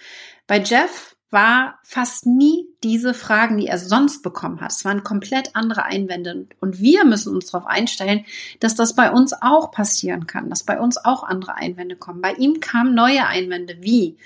Bei 0.47 0.61
Jeff 0.61 1.17
war 1.31 1.79
fast 1.83 2.27
nie 2.27 2.58
diese 2.85 3.13
Fragen, 3.13 3.59
die 3.59 3.67
er 3.67 3.79
sonst 3.79 4.23
bekommen 4.23 4.61
hat. 4.61 4.73
Es 4.73 4.85
waren 4.85 5.03
komplett 5.03 5.57
andere 5.57 5.85
Einwände. 5.85 6.47
Und 6.61 6.79
wir 6.79 7.05
müssen 7.05 7.35
uns 7.35 7.51
darauf 7.51 7.67
einstellen, 7.67 8.25
dass 8.61 8.75
das 8.75 8.95
bei 8.95 9.11
uns 9.11 9.33
auch 9.33 9.73
passieren 9.73 10.27
kann, 10.27 10.49
dass 10.49 10.63
bei 10.63 10.79
uns 10.79 10.97
auch 11.05 11.25
andere 11.25 11.57
Einwände 11.57 11.97
kommen. 11.97 12.21
Bei 12.21 12.35
ihm 12.35 12.61
kamen 12.61 12.95
neue 12.95 13.27
Einwände 13.27 13.79
wie, 13.81 14.17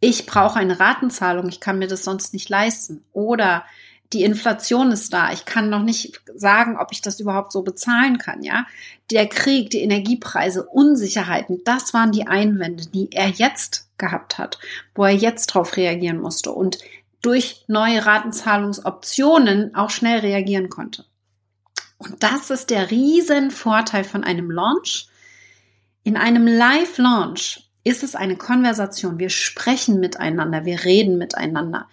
ich 0.00 0.26
brauche 0.26 0.58
eine 0.58 0.78
Ratenzahlung, 0.78 1.48
ich 1.48 1.60
kann 1.60 1.78
mir 1.78 1.88
das 1.88 2.04
sonst 2.04 2.32
nicht 2.32 2.48
leisten. 2.48 3.02
Oder 3.12 3.64
die 4.12 4.22
Inflation 4.22 4.92
ist 4.92 5.12
da. 5.12 5.32
Ich 5.32 5.44
kann 5.44 5.70
noch 5.70 5.82
nicht 5.82 6.22
sagen, 6.36 6.76
ob 6.78 6.92
ich 6.92 7.00
das 7.00 7.18
überhaupt 7.18 7.50
so 7.50 7.62
bezahlen 7.62 8.18
kann, 8.18 8.42
ja. 8.42 8.66
Der 9.10 9.26
Krieg, 9.26 9.70
die 9.70 9.80
Energiepreise, 9.80 10.64
Unsicherheiten, 10.64 11.62
das 11.64 11.92
waren 11.92 12.12
die 12.12 12.26
Einwände, 12.26 12.86
die 12.86 13.10
er 13.10 13.28
jetzt 13.28 13.88
gehabt 13.98 14.38
hat, 14.38 14.58
wo 14.94 15.04
er 15.04 15.14
jetzt 15.14 15.46
drauf 15.48 15.76
reagieren 15.76 16.20
musste 16.20 16.52
und 16.52 16.78
durch 17.24 17.64
neue 17.68 18.04
Ratenzahlungsoptionen 18.04 19.74
auch 19.74 19.90
schnell 19.90 20.20
reagieren 20.20 20.68
konnte. 20.68 21.04
Und 21.98 22.22
das 22.22 22.50
ist 22.50 22.70
der 22.70 22.90
riesen 22.90 23.50
Vorteil 23.50 24.04
von 24.04 24.24
einem 24.24 24.50
Launch. 24.50 25.08
In 26.02 26.16
einem 26.16 26.46
Live-Launch 26.46 27.70
ist 27.82 28.02
es 28.02 28.14
eine 28.14 28.36
Konversation. 28.36 29.18
Wir 29.18 29.30
sprechen 29.30 30.00
miteinander, 30.00 30.64
wir 30.64 30.84
reden 30.84 31.18
miteinander. 31.18 31.88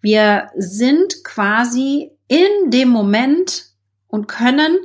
Wir 0.00 0.50
sind 0.56 1.24
quasi 1.24 2.10
in 2.28 2.70
dem 2.70 2.88
Moment 2.88 3.66
und 4.08 4.28
können 4.28 4.78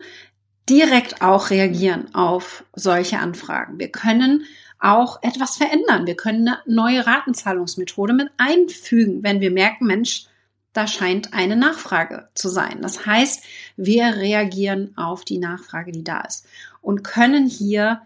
direkt 0.69 1.21
auch 1.21 1.49
reagieren 1.49 2.13
auf 2.13 2.63
solche 2.73 3.19
Anfragen. 3.19 3.79
Wir 3.79 3.89
können 3.89 4.45
auch 4.79 5.21
etwas 5.21 5.57
verändern. 5.57 6.07
Wir 6.07 6.15
können 6.15 6.47
eine 6.47 6.59
neue 6.65 7.05
Ratenzahlungsmethode 7.05 8.13
mit 8.13 8.29
einfügen, 8.37 9.23
wenn 9.23 9.39
wir 9.39 9.51
merken, 9.51 9.85
Mensch, 9.85 10.25
da 10.73 10.87
scheint 10.87 11.33
eine 11.33 11.55
Nachfrage 11.55 12.29
zu 12.33 12.49
sein. 12.49 12.81
Das 12.81 13.05
heißt, 13.05 13.43
wir 13.75 14.15
reagieren 14.15 14.97
auf 14.97 15.25
die 15.25 15.37
Nachfrage, 15.37 15.91
die 15.91 16.03
da 16.03 16.21
ist 16.21 16.47
und 16.81 17.03
können 17.03 17.47
hier 17.47 18.01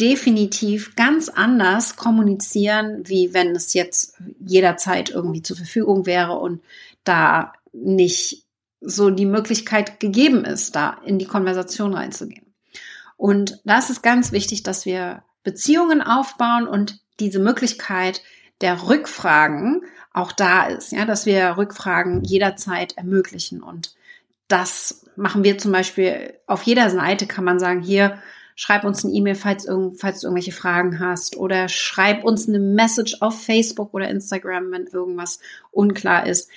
definitiv 0.00 0.96
ganz 0.96 1.28
anders 1.28 1.96
kommunizieren, 1.96 3.02
wie 3.08 3.34
wenn 3.34 3.54
es 3.54 3.72
jetzt 3.74 4.16
jederzeit 4.44 5.10
irgendwie 5.10 5.42
zur 5.42 5.56
Verfügung 5.56 6.06
wäre 6.06 6.38
und 6.38 6.62
da 7.04 7.52
nicht 7.72 8.44
so 8.82 9.10
die 9.10 9.26
Möglichkeit 9.26 10.00
gegeben 10.00 10.44
ist, 10.44 10.76
da 10.76 10.98
in 11.04 11.18
die 11.18 11.26
Konversation 11.26 11.94
reinzugehen. 11.94 12.54
Und 13.16 13.60
das 13.64 13.90
ist 13.90 14.02
ganz 14.02 14.32
wichtig, 14.32 14.62
dass 14.62 14.84
wir 14.84 15.22
Beziehungen 15.44 16.02
aufbauen 16.02 16.66
und 16.66 17.00
diese 17.20 17.38
Möglichkeit 17.38 18.22
der 18.60 18.88
Rückfragen 18.88 19.82
auch 20.12 20.32
da 20.32 20.66
ist, 20.66 20.92
ja, 20.92 21.04
dass 21.04 21.26
wir 21.26 21.56
Rückfragen 21.56 22.22
jederzeit 22.24 22.96
ermöglichen. 22.96 23.62
Und 23.62 23.94
das 24.48 25.06
machen 25.16 25.44
wir 25.44 25.58
zum 25.58 25.72
Beispiel 25.72 26.34
auf 26.46 26.62
jeder 26.62 26.90
Seite 26.90 27.26
kann 27.26 27.44
man 27.44 27.58
sagen, 27.58 27.80
hier, 27.82 28.18
schreib 28.54 28.84
uns 28.84 29.04
eine 29.04 29.14
E-Mail, 29.14 29.34
falls, 29.34 29.66
falls 29.98 30.20
du 30.20 30.26
irgendwelche 30.26 30.52
Fragen 30.52 31.00
hast 31.00 31.36
oder 31.36 31.68
schreib 31.68 32.24
uns 32.24 32.48
eine 32.48 32.58
Message 32.58 33.16
auf 33.20 33.42
Facebook 33.42 33.94
oder 33.94 34.08
Instagram, 34.08 34.70
wenn 34.70 34.86
irgendwas 34.86 35.40
unklar 35.70 36.26
ist. 36.26 36.50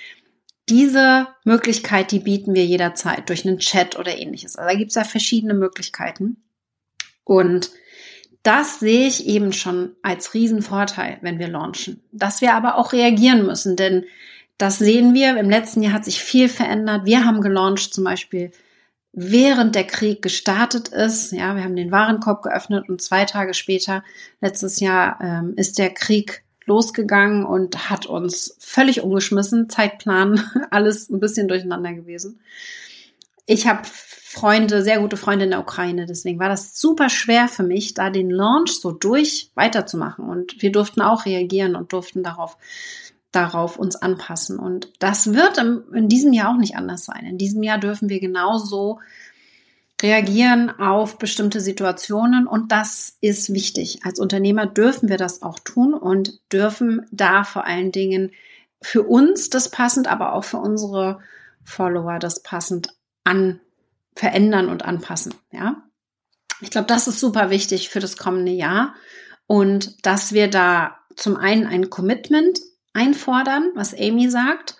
Diese 0.68 1.28
Möglichkeit, 1.44 2.10
die 2.10 2.18
bieten 2.18 2.54
wir 2.54 2.64
jederzeit 2.64 3.28
durch 3.28 3.46
einen 3.46 3.58
Chat 3.58 3.98
oder 3.98 4.18
ähnliches. 4.18 4.56
Also 4.56 4.70
da 4.70 4.76
gibt 4.76 4.90
es 4.90 4.96
ja 4.96 5.04
verschiedene 5.04 5.54
Möglichkeiten. 5.54 6.42
Und 7.24 7.70
das 8.42 8.80
sehe 8.80 9.06
ich 9.06 9.26
eben 9.26 9.52
schon 9.52 9.96
als 10.02 10.34
Riesenvorteil, 10.34 11.18
wenn 11.20 11.38
wir 11.38 11.48
launchen. 11.48 12.02
Dass 12.12 12.40
wir 12.40 12.54
aber 12.54 12.76
auch 12.76 12.92
reagieren 12.92 13.46
müssen, 13.46 13.76
denn 13.76 14.04
das 14.58 14.78
sehen 14.78 15.14
wir. 15.14 15.36
Im 15.36 15.50
letzten 15.50 15.82
Jahr 15.82 15.92
hat 15.92 16.04
sich 16.04 16.20
viel 16.20 16.48
verändert. 16.48 17.04
Wir 17.04 17.24
haben 17.24 17.40
gelauncht 17.40 17.92
zum 17.92 18.04
Beispiel 18.04 18.52
während 19.12 19.74
der 19.74 19.84
Krieg 19.86 20.20
gestartet 20.22 20.88
ist. 20.88 21.32
Ja, 21.32 21.56
wir 21.56 21.64
haben 21.64 21.74
den 21.74 21.90
Warenkorb 21.90 22.42
geöffnet 22.42 22.88
und 22.88 23.00
zwei 23.00 23.24
Tage 23.24 23.54
später, 23.54 24.04
letztes 24.40 24.78
Jahr, 24.78 25.18
ähm, 25.22 25.54
ist 25.56 25.78
der 25.78 25.90
Krieg 25.90 26.44
losgegangen 26.66 27.46
und 27.46 27.90
hat 27.90 28.06
uns 28.06 28.56
völlig 28.58 29.02
umgeschmissen. 29.02 29.70
Zeitplan, 29.70 30.42
alles 30.70 31.08
ein 31.08 31.20
bisschen 31.20 31.48
durcheinander 31.48 31.94
gewesen. 31.94 32.40
Ich 33.46 33.66
habe 33.66 33.82
Freunde, 33.84 34.82
sehr 34.82 34.98
gute 34.98 35.16
Freunde 35.16 35.46
in 35.46 35.52
der 35.52 35.60
Ukraine. 35.60 36.04
Deswegen 36.04 36.38
war 36.38 36.48
das 36.48 36.78
super 36.78 37.08
schwer 37.08 37.48
für 37.48 37.62
mich, 37.62 37.94
da 37.94 38.10
den 38.10 38.30
Launch 38.30 38.80
so 38.80 38.92
durch 38.92 39.50
weiterzumachen. 39.54 40.28
Und 40.28 40.60
wir 40.60 40.72
durften 40.72 41.00
auch 41.00 41.24
reagieren 41.24 41.74
und 41.74 41.92
durften 41.92 42.22
darauf, 42.22 42.58
darauf 43.32 43.78
uns 43.78 43.96
anpassen. 43.96 44.58
Und 44.58 44.92
das 44.98 45.32
wird 45.32 45.58
in 45.58 46.08
diesem 46.08 46.32
Jahr 46.32 46.52
auch 46.52 46.58
nicht 46.58 46.76
anders 46.76 47.04
sein. 47.06 47.24
In 47.24 47.38
diesem 47.38 47.62
Jahr 47.62 47.78
dürfen 47.78 48.08
wir 48.10 48.20
genauso 48.20 48.98
reagieren 50.02 50.70
auf 50.78 51.18
bestimmte 51.18 51.60
Situationen 51.60 52.46
und 52.46 52.70
das 52.70 53.16
ist 53.20 53.52
wichtig. 53.52 54.00
Als 54.04 54.20
Unternehmer 54.20 54.66
dürfen 54.66 55.08
wir 55.08 55.16
das 55.16 55.42
auch 55.42 55.58
tun 55.58 55.94
und 55.94 56.40
dürfen 56.52 57.06
da 57.10 57.44
vor 57.44 57.64
allen 57.64 57.92
Dingen 57.92 58.32
für 58.82 59.02
uns 59.02 59.48
das 59.48 59.70
passend, 59.70 60.06
aber 60.06 60.34
auch 60.34 60.44
für 60.44 60.58
unsere 60.58 61.20
Follower 61.64 62.18
das 62.18 62.42
passend 62.42 62.94
an 63.24 63.60
verändern 64.14 64.68
und 64.68 64.84
anpassen. 64.84 65.34
Ja, 65.50 65.82
ich 66.60 66.70
glaube, 66.70 66.86
das 66.86 67.08
ist 67.08 67.20
super 67.20 67.50
wichtig 67.50 67.88
für 67.88 68.00
das 68.00 68.16
kommende 68.16 68.52
Jahr 68.52 68.94
und 69.46 70.04
dass 70.04 70.32
wir 70.32 70.48
da 70.48 70.98
zum 71.16 71.36
einen 71.36 71.66
ein 71.66 71.88
Commitment 71.88 72.60
einfordern, 72.92 73.70
was 73.74 73.94
Amy 73.94 74.30
sagt, 74.30 74.76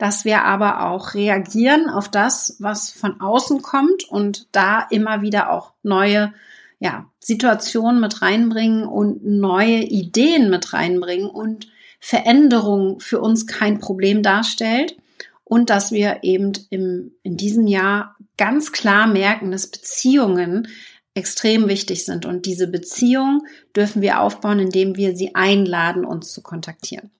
dass 0.00 0.24
wir 0.24 0.44
aber 0.44 0.86
auch 0.86 1.12
reagieren 1.12 1.90
auf 1.90 2.08
das, 2.08 2.56
was 2.58 2.90
von 2.90 3.20
außen 3.20 3.60
kommt 3.60 4.04
und 4.08 4.46
da 4.50 4.86
immer 4.88 5.20
wieder 5.20 5.52
auch 5.52 5.74
neue 5.82 6.32
ja, 6.78 7.10
Situationen 7.18 8.00
mit 8.00 8.22
reinbringen 8.22 8.84
und 8.84 9.26
neue 9.26 9.82
Ideen 9.82 10.48
mit 10.48 10.72
reinbringen 10.72 11.28
und 11.28 11.68
Veränderung 11.98 12.98
für 13.00 13.20
uns 13.20 13.46
kein 13.46 13.78
Problem 13.78 14.22
darstellt 14.22 14.96
und 15.44 15.68
dass 15.68 15.92
wir 15.92 16.20
eben 16.22 16.52
im, 16.70 17.12
in 17.22 17.36
diesem 17.36 17.66
Jahr 17.66 18.16
ganz 18.38 18.72
klar 18.72 19.06
merken, 19.06 19.50
dass 19.50 19.66
Beziehungen 19.66 20.68
extrem 21.12 21.68
wichtig 21.68 22.06
sind. 22.06 22.24
Und 22.24 22.46
diese 22.46 22.68
Beziehung 22.68 23.42
dürfen 23.76 24.00
wir 24.00 24.20
aufbauen, 24.20 24.60
indem 24.60 24.96
wir 24.96 25.14
sie 25.14 25.34
einladen, 25.34 26.06
uns 26.06 26.32
zu 26.32 26.40
kontaktieren. 26.40 27.10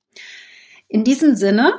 In 0.88 1.04
diesem 1.04 1.36
Sinne, 1.36 1.74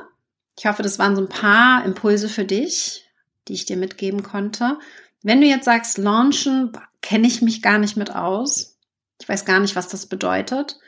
ich 0.58 0.66
hoffe, 0.66 0.82
das 0.82 0.98
waren 0.98 1.16
so 1.16 1.22
ein 1.22 1.28
paar 1.28 1.84
Impulse 1.84 2.28
für 2.28 2.44
dich, 2.44 3.08
die 3.48 3.54
ich 3.54 3.66
dir 3.66 3.76
mitgeben 3.76 4.22
konnte. 4.22 4.78
Wenn 5.22 5.40
du 5.40 5.46
jetzt 5.46 5.64
sagst, 5.64 5.98
launchen, 5.98 6.72
kenne 7.00 7.26
ich 7.26 7.42
mich 7.42 7.62
gar 7.62 7.78
nicht 7.78 7.96
mit 7.96 8.14
aus. 8.14 8.76
Ich 9.20 9.28
weiß 9.28 9.44
gar 9.44 9.60
nicht, 9.60 9.76
was 9.76 9.88
das 9.88 10.06
bedeutet. 10.06 10.78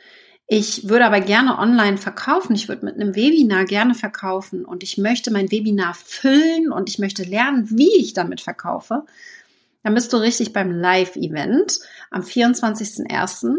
Ich 0.47 0.87
würde 0.87 1.05
aber 1.05 1.21
gerne 1.21 1.57
online 1.57 1.97
verkaufen. 1.97 2.53
Ich 2.53 2.67
würde 2.67 2.85
mit 2.85 2.95
einem 2.95 3.15
Webinar 3.15 3.65
gerne 3.65 3.95
verkaufen 3.95 4.63
und 4.63 4.83
ich 4.83 4.97
möchte 4.97 5.31
mein 5.31 5.51
Webinar 5.51 5.95
füllen 5.95 6.71
und 6.71 6.89
ich 6.89 6.99
möchte 6.99 7.23
lernen, 7.23 7.67
wie 7.71 7.95
ich 7.97 8.13
damit 8.13 8.41
verkaufe. 8.41 9.05
Dann 9.83 9.95
bist 9.95 10.13
du 10.13 10.17
richtig 10.17 10.53
beim 10.53 10.71
Live-Event 10.71 11.79
am 12.11 12.21
24.01. 12.21 13.55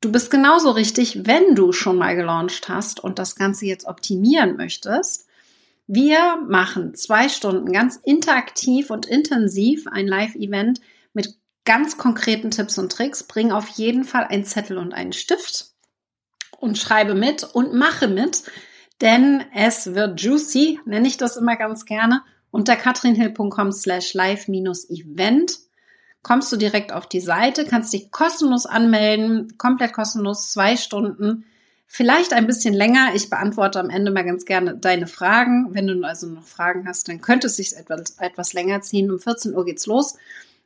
Du 0.00 0.12
bist 0.12 0.30
genauso 0.30 0.70
richtig, 0.70 1.26
wenn 1.26 1.54
du 1.54 1.72
schon 1.72 1.98
mal 1.98 2.14
gelauncht 2.16 2.68
hast 2.68 3.00
und 3.00 3.18
das 3.18 3.36
Ganze 3.36 3.66
jetzt 3.66 3.86
optimieren 3.86 4.56
möchtest. 4.56 5.23
Wir 5.86 6.38
machen 6.48 6.94
zwei 6.94 7.28
Stunden 7.28 7.70
ganz 7.70 7.96
interaktiv 8.02 8.90
und 8.90 9.06
intensiv 9.06 9.86
ein 9.86 10.06
Live-Event 10.06 10.80
mit 11.12 11.38
ganz 11.64 11.98
konkreten 11.98 12.50
Tipps 12.50 12.78
und 12.78 12.90
Tricks. 12.90 13.24
Bring 13.24 13.52
auf 13.52 13.68
jeden 13.68 14.04
Fall 14.04 14.24
einen 14.24 14.44
Zettel 14.44 14.78
und 14.78 14.94
einen 14.94 15.12
Stift 15.12 15.72
und 16.58 16.78
schreibe 16.78 17.14
mit 17.14 17.44
und 17.44 17.74
mache 17.74 18.08
mit, 18.08 18.44
denn 19.00 19.44
es 19.54 19.94
wird 19.94 20.20
juicy, 20.20 20.80
nenne 20.86 21.06
ich 21.06 21.16
das 21.16 21.36
immer 21.36 21.56
ganz 21.56 21.84
gerne. 21.84 22.22
Unter 22.50 22.76
katrinhill.com 22.76 23.72
slash 23.72 24.14
live-event 24.14 25.58
kommst 26.22 26.52
du 26.52 26.56
direkt 26.56 26.92
auf 26.92 27.08
die 27.08 27.20
Seite, 27.20 27.66
kannst 27.66 27.92
dich 27.92 28.10
kostenlos 28.10 28.64
anmelden, 28.64 29.58
komplett 29.58 29.92
kostenlos, 29.92 30.52
zwei 30.52 30.76
Stunden, 30.76 31.44
vielleicht 31.86 32.32
ein 32.32 32.46
bisschen 32.46 32.74
länger. 32.74 33.12
Ich 33.14 33.30
beantworte 33.30 33.80
am 33.80 33.90
Ende 33.90 34.10
mal 34.10 34.24
ganz 34.24 34.44
gerne 34.44 34.76
deine 34.76 35.06
Fragen. 35.06 35.68
Wenn 35.70 35.86
du 35.86 36.02
also 36.02 36.26
noch 36.26 36.44
Fragen 36.44 36.86
hast, 36.86 37.08
dann 37.08 37.20
könnte 37.20 37.46
es 37.46 37.56
sich 37.56 37.76
etwas, 37.76 38.16
etwas 38.18 38.52
länger 38.52 38.80
ziehen. 38.82 39.10
Um 39.10 39.18
14 39.18 39.54
Uhr 39.54 39.64
geht's 39.64 39.86
los. 39.86 40.16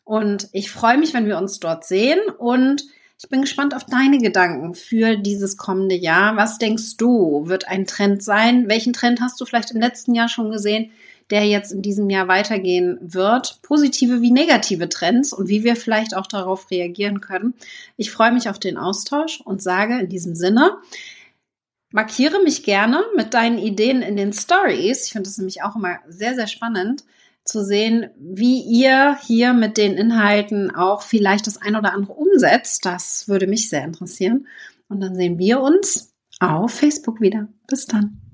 Und 0.04 0.48
ich 0.52 0.70
freue 0.70 0.96
mich, 0.96 1.12
wenn 1.12 1.26
wir 1.26 1.38
uns 1.38 1.60
dort 1.60 1.84
sehen 1.84 2.18
und 2.38 2.84
ich 3.20 3.28
bin 3.28 3.40
gespannt 3.40 3.74
auf 3.74 3.84
deine 3.84 4.18
Gedanken 4.18 4.74
für 4.74 5.16
dieses 5.16 5.56
kommende 5.56 5.96
Jahr. 5.96 6.36
Was 6.36 6.58
denkst 6.58 6.96
du, 6.98 7.48
wird 7.48 7.66
ein 7.66 7.84
Trend 7.84 8.22
sein? 8.22 8.68
Welchen 8.68 8.92
Trend 8.92 9.20
hast 9.20 9.40
du 9.40 9.44
vielleicht 9.44 9.72
im 9.72 9.80
letzten 9.80 10.14
Jahr 10.14 10.28
schon 10.28 10.52
gesehen, 10.52 10.92
der 11.30 11.44
jetzt 11.46 11.72
in 11.72 11.82
diesem 11.82 12.10
Jahr 12.10 12.28
weitergehen 12.28 12.98
wird? 13.00 13.60
Positive 13.62 14.20
wie 14.22 14.30
negative 14.30 14.88
Trends 14.88 15.32
und 15.32 15.48
wie 15.48 15.64
wir 15.64 15.76
vielleicht 15.76 16.16
auch 16.16 16.26
darauf 16.26 16.70
reagieren 16.70 17.20
können. 17.20 17.54
Ich 17.96 18.10
freue 18.10 18.32
mich 18.32 18.48
auf 18.48 18.58
den 18.58 18.76
Austausch 18.76 19.40
und 19.40 19.62
sage 19.62 20.00
in 20.00 20.08
diesem 20.08 20.34
Sinne, 20.34 20.78
markiere 21.90 22.42
mich 22.42 22.62
gerne 22.62 23.02
mit 23.16 23.34
deinen 23.34 23.58
Ideen 23.58 24.02
in 24.02 24.16
den 24.16 24.32
Stories. 24.32 25.06
Ich 25.06 25.12
finde 25.12 25.28
das 25.28 25.38
nämlich 25.38 25.62
auch 25.62 25.76
immer 25.76 25.98
sehr, 26.08 26.34
sehr 26.34 26.46
spannend 26.46 27.04
zu 27.44 27.64
sehen, 27.64 28.10
wie 28.18 28.60
ihr 28.60 29.16
hier 29.26 29.54
mit 29.54 29.78
den 29.78 29.94
Inhalten 29.96 30.74
auch 30.74 31.02
vielleicht 31.02 31.46
das 31.46 31.56
ein 31.60 31.76
oder 31.76 31.94
andere 31.94 32.12
umsetzt. 32.12 32.84
Das 32.84 33.26
würde 33.26 33.46
mich 33.46 33.70
sehr 33.70 33.84
interessieren. 33.84 34.46
Und 34.88 35.00
dann 35.00 35.14
sehen 35.14 35.38
wir 35.38 35.60
uns 35.60 36.12
auf 36.40 36.72
Facebook 36.72 37.20
wieder. 37.20 37.48
Bis 37.66 37.86
dann. 37.86 38.27